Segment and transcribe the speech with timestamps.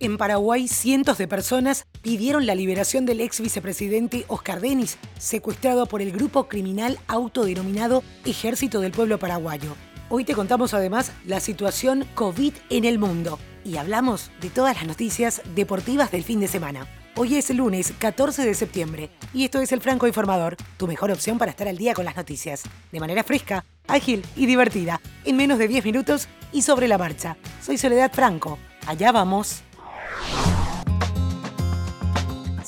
[0.00, 6.02] En Paraguay, cientos de personas pidieron la liberación del ex vicepresidente Oscar Denis, secuestrado por
[6.02, 9.74] el grupo criminal autodenominado Ejército del Pueblo Paraguayo.
[10.08, 14.86] Hoy te contamos además la situación COVID en el mundo y hablamos de todas las
[14.86, 16.86] noticias deportivas del fin de semana.
[17.16, 21.38] Hoy es lunes 14 de septiembre y esto es el Franco Informador, tu mejor opción
[21.38, 22.62] para estar al día con las noticias,
[22.92, 27.36] de manera fresca, ágil y divertida, en menos de 10 minutos y sobre la marcha.
[27.60, 28.60] Soy Soledad Franco.
[28.86, 29.64] Allá vamos.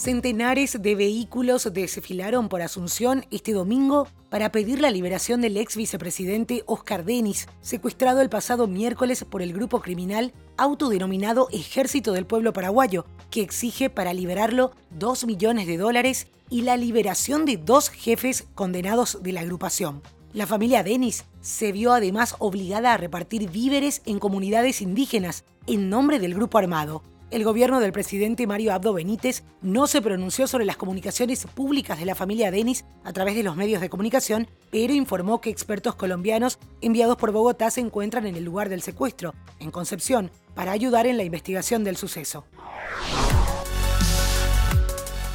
[0.00, 6.62] Centenares de vehículos desfilaron por Asunción este domingo para pedir la liberación del ex vicepresidente
[6.64, 13.04] Oscar Denis, secuestrado el pasado miércoles por el grupo criminal autodenominado Ejército del Pueblo Paraguayo,
[13.30, 19.18] que exige para liberarlo 2 millones de dólares y la liberación de dos jefes condenados
[19.22, 20.00] de la agrupación.
[20.32, 26.18] La familia Denis se vio además obligada a repartir víveres en comunidades indígenas en nombre
[26.18, 30.76] del grupo armado, el gobierno del presidente Mario Abdo Benítez no se pronunció sobre las
[30.76, 35.40] comunicaciones públicas de la familia Denis a través de los medios de comunicación, pero informó
[35.40, 40.30] que expertos colombianos enviados por Bogotá se encuentran en el lugar del secuestro, en Concepción,
[40.54, 42.44] para ayudar en la investigación del suceso.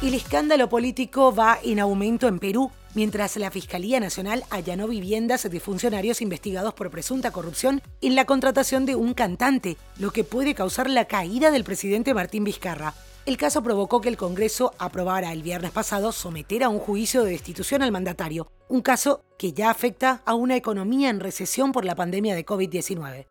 [0.02, 5.60] El escándalo político va en aumento en Perú mientras la Fiscalía Nacional allanó viviendas de
[5.60, 10.88] funcionarios investigados por presunta corrupción en la contratación de un cantante, lo que puede causar
[10.88, 12.94] la caída del presidente Martín Vizcarra.
[13.26, 17.32] El caso provocó que el Congreso aprobara el viernes pasado someter a un juicio de
[17.32, 21.96] destitución al mandatario, un caso que ya afecta a una economía en recesión por la
[21.96, 23.26] pandemia de COVID-19.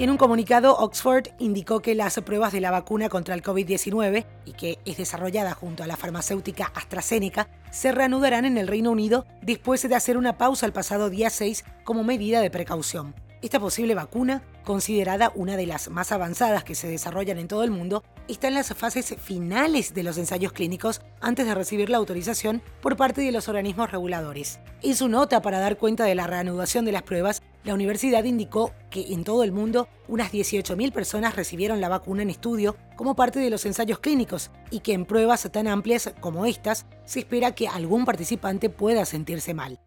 [0.00, 4.52] En un comunicado, Oxford indicó que las pruebas de la vacuna contra el COVID-19, y
[4.54, 9.86] que es desarrollada junto a la farmacéutica AstraZeneca, se reanudarán en el Reino Unido después
[9.86, 13.14] de hacer una pausa el pasado día 6 como medida de precaución.
[13.42, 17.70] Esta posible vacuna, considerada una de las más avanzadas que se desarrollan en todo el
[17.70, 22.62] mundo, está en las fases finales de los ensayos clínicos antes de recibir la autorización
[22.80, 24.60] por parte de los organismos reguladores.
[24.82, 28.72] En su nota para dar cuenta de la reanudación de las pruebas, la universidad indicó
[28.90, 33.38] que en todo el mundo unas 18.000 personas recibieron la vacuna en estudio como parte
[33.38, 37.68] de los ensayos clínicos y que en pruebas tan amplias como estas se espera que
[37.68, 39.78] algún participante pueda sentirse mal.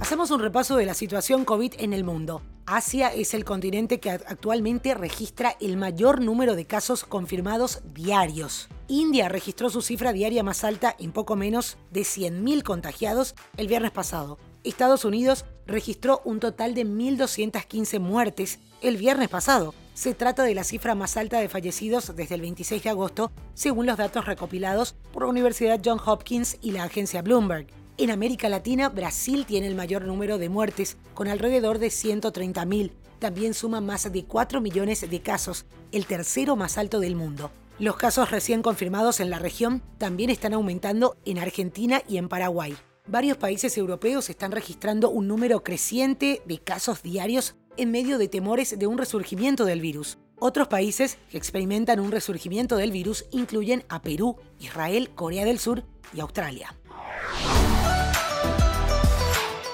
[0.00, 2.42] Hacemos un repaso de la situación COVID en el mundo.
[2.64, 8.68] Asia es el continente que actualmente registra el mayor número de casos confirmados diarios.
[8.88, 13.92] India registró su cifra diaria más alta en poco menos de 100.000 contagiados el viernes
[13.92, 14.38] pasado.
[14.66, 19.74] Estados Unidos registró un total de 1.215 muertes el viernes pasado.
[19.94, 23.86] Se trata de la cifra más alta de fallecidos desde el 26 de agosto, según
[23.86, 27.68] los datos recopilados por la Universidad Johns Hopkins y la agencia Bloomberg.
[27.96, 32.92] En América Latina, Brasil tiene el mayor número de muertes, con alrededor de 130.000.
[33.18, 37.50] También suma más de 4 millones de casos, el tercero más alto del mundo.
[37.78, 42.76] Los casos recién confirmados en la región también están aumentando en Argentina y en Paraguay.
[43.08, 48.76] Varios países europeos están registrando un número creciente de casos diarios en medio de temores
[48.76, 50.18] de un resurgimiento del virus.
[50.40, 55.84] Otros países que experimentan un resurgimiento del virus incluyen a Perú, Israel, Corea del Sur
[56.12, 56.74] y Australia.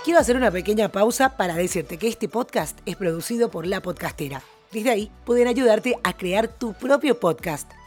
[0.04, 4.42] Quiero hacer una pequeña pausa para decirte que este podcast es producido por La Podcastera.
[4.72, 7.70] Desde ahí pueden ayudarte a crear tu propio podcast.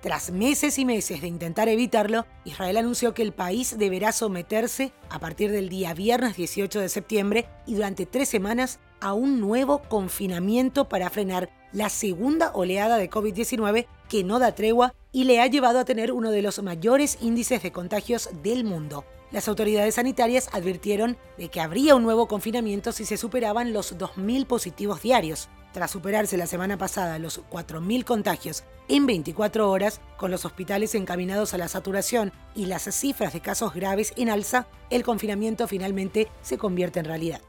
[0.00, 5.18] Tras meses y meses de intentar evitarlo, Israel anunció que el país deberá someterse a
[5.18, 10.88] partir del día viernes 18 de septiembre y durante tres semanas a un nuevo confinamiento
[10.88, 15.80] para frenar la segunda oleada de COVID-19 que no da tregua y le ha llevado
[15.80, 19.04] a tener uno de los mayores índices de contagios del mundo.
[19.32, 24.46] Las autoridades sanitarias advirtieron de que habría un nuevo confinamiento si se superaban los 2.000
[24.46, 25.48] positivos diarios.
[25.72, 31.52] Tras superarse la semana pasada los 4.000 contagios en 24 horas, con los hospitales encaminados
[31.52, 36.56] a la saturación y las cifras de casos graves en alza, el confinamiento finalmente se
[36.56, 37.40] convierte en realidad.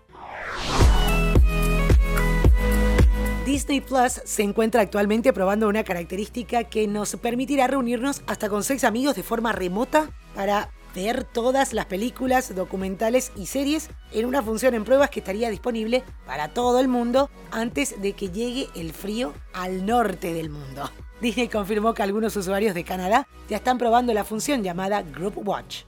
[3.45, 8.83] Disney Plus se encuentra actualmente probando una característica que nos permitirá reunirnos hasta con seis
[8.83, 14.73] amigos de forma remota para ver todas las películas, documentales y series en una función
[14.73, 19.33] en pruebas que estaría disponible para todo el mundo antes de que llegue el frío
[19.53, 20.89] al norte del mundo.
[21.21, 25.83] Disney confirmó que algunos usuarios de Canadá ya están probando la función llamada Group Watch.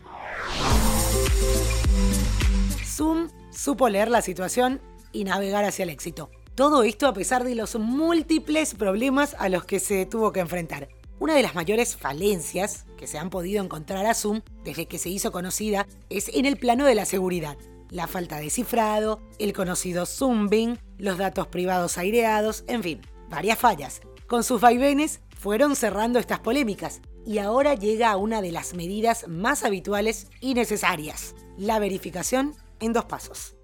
[2.86, 4.82] Zoom supo leer la situación
[5.12, 6.30] y navegar hacia el éxito.
[6.56, 10.90] Todo esto a pesar de los múltiples problemas a los que se tuvo que enfrentar.
[11.22, 15.10] Una de las mayores falencias que se han podido encontrar a Zoom desde que se
[15.10, 17.60] hizo conocida es en el plano de la seguridad.
[17.92, 24.02] La falta de cifrado, el conocido zooming, los datos privados aireados, en fin, varias fallas.
[24.26, 29.28] Con sus vaivenes fueron cerrando estas polémicas y ahora llega a una de las medidas
[29.28, 33.56] más habituales y necesarias, la verificación en dos pasos.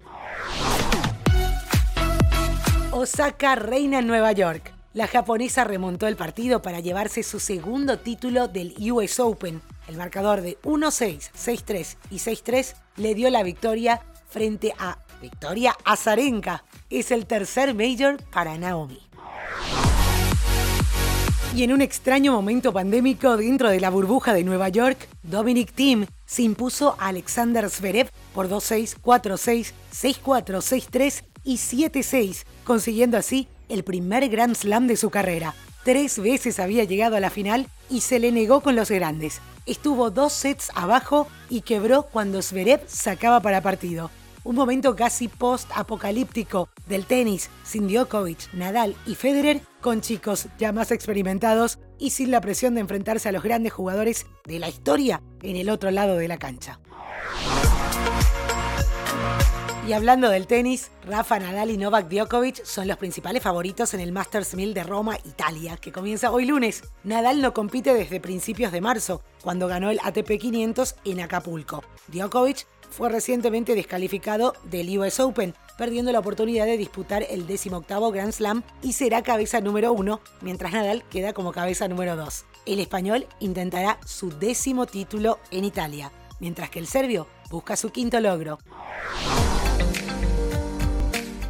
[2.92, 4.77] Osaka reina en Nueva York.
[4.94, 9.60] La japonesa remontó el partido para llevarse su segundo título del US Open.
[9.86, 14.00] El marcador de 1-6, 6-3 y 6-3 le dio la victoria
[14.30, 16.64] frente a Victoria Azarenka.
[16.88, 18.98] Es el tercer major para Naomi.
[21.54, 26.06] Y en un extraño momento pandémico dentro de la burbuja de Nueva York, Dominic Thiem
[26.24, 33.84] se impuso a Alexander Zverev por 2-6, 4-6, 6-4, 6-3 y 7-6, consiguiendo así el
[33.84, 35.54] primer Grand Slam de su carrera.
[35.84, 39.40] Tres veces había llegado a la final y se le negó con los grandes.
[39.66, 44.10] Estuvo dos sets abajo y quebró cuando Zverev sacaba para partido.
[44.44, 50.90] Un momento casi post-apocalíptico del tenis sin Djokovic, Nadal y Federer, con chicos ya más
[50.90, 55.56] experimentados y sin la presión de enfrentarse a los grandes jugadores de la historia en
[55.56, 56.80] el otro lado de la cancha.
[59.88, 64.12] Y hablando del tenis, Rafa Nadal y Novak Djokovic son los principales favoritos en el
[64.12, 66.82] Masters 1000 de Roma, Italia, que comienza hoy lunes.
[67.04, 71.82] Nadal no compite desde principios de marzo, cuando ganó el ATP 500 en Acapulco.
[72.08, 78.32] Djokovic fue recientemente descalificado del US Open, perdiendo la oportunidad de disputar el 18 Grand
[78.32, 82.44] Slam y será cabeza número uno, mientras Nadal queda como cabeza número 2.
[82.66, 88.20] El español intentará su décimo título en Italia, mientras que el serbio busca su quinto
[88.20, 88.58] logro.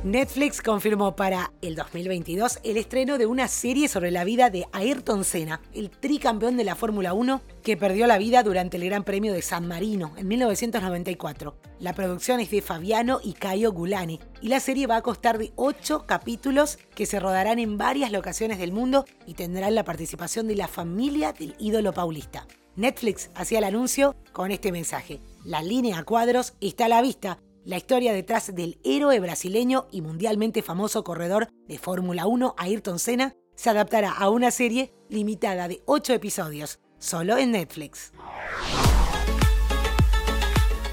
[0.04, 5.24] Netflix confirmó para el 2022 el estreno de una serie sobre la vida de Ayrton
[5.24, 9.32] Senna, el tricampeón de la Fórmula 1 que perdió la vida durante el Gran Premio
[9.32, 11.56] de San Marino en 1994.
[11.80, 15.52] La producción es de Fabiano y Caio Gulani y la serie va a costar de
[15.56, 20.54] 8 capítulos que se rodarán en varias locaciones del mundo y tendrán la participación de
[20.54, 22.46] la familia del ídolo paulista.
[22.76, 25.20] Netflix hacía el anuncio con este mensaje.
[25.44, 30.00] La línea a cuadros está a la vista la historia detrás del héroe brasileño y
[30.00, 35.82] mundialmente famoso corredor de Fórmula 1 Ayrton Senna se adaptará a una serie limitada de
[35.85, 38.12] 8 episodios, solo en Netflix.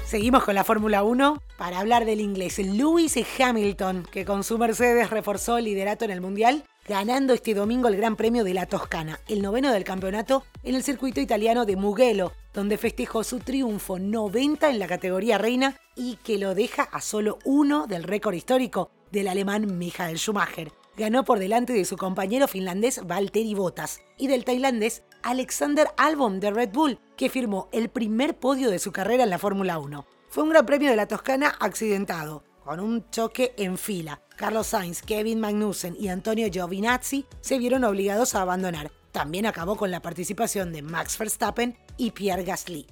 [0.04, 5.08] Seguimos con la Fórmula 1 para hablar del inglés Lewis Hamilton, que con su Mercedes
[5.08, 9.18] reforzó el liderato en el Mundial ganando este domingo el Gran Premio de la Toscana,
[9.28, 14.70] el noveno del campeonato, en el circuito italiano de Mugello, donde festejó su triunfo 90
[14.70, 19.28] en la categoría reina y que lo deja a solo uno del récord histórico del
[19.28, 20.70] alemán Michael Schumacher.
[20.96, 26.50] Ganó por delante de su compañero finlandés Valtteri Bottas y del tailandés Alexander Albon de
[26.50, 30.06] Red Bull, que firmó el primer podio de su carrera en la Fórmula 1.
[30.28, 34.20] Fue un Gran Premio de la Toscana accidentado, con un choque en fila.
[34.36, 38.90] Carlos Sainz, Kevin Magnussen y Antonio Giovinazzi se vieron obligados a abandonar.
[39.12, 42.86] También acabó con la participación de Max Verstappen y Pierre Gasly.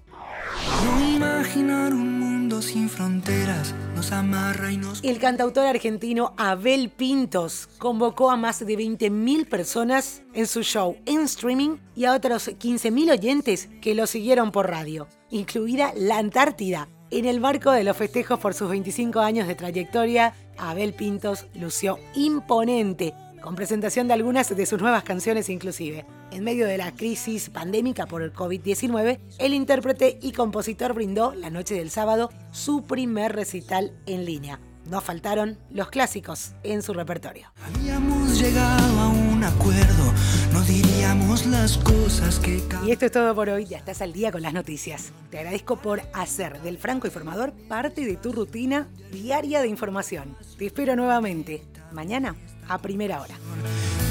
[5.03, 11.23] El cantautor argentino Abel Pintos convocó a más de 20.000 personas en su show en
[11.23, 17.27] streaming y a otros 15.000 oyentes que lo siguieron por radio, incluida la Antártida, en
[17.27, 23.15] el marco de los festejos por sus 25 años de trayectoria, Abel Pintos lució imponente,
[23.41, 26.05] con presentación de algunas de sus nuevas canciones inclusive.
[26.33, 31.51] En medio de la crisis pandémica por el COVID-19, el intérprete y compositor brindó la
[31.51, 34.59] noche del sábado su primer recital en línea.
[34.91, 37.53] No faltaron los clásicos en su repertorio.
[37.65, 39.24] Habíamos llegado a un
[39.55, 40.13] acuerdo,
[40.53, 42.63] no diríamos las cosas que...
[42.85, 45.13] Y esto es todo por hoy, ya estás al día con las noticias.
[45.31, 50.37] Te agradezco por hacer del Franco Informador parte de tu rutina diaria de información.
[50.59, 52.37] Te espero nuevamente, mañana
[52.69, 53.35] a primera hora.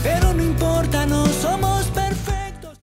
[0.03, 1.91] Pero no importa, no somos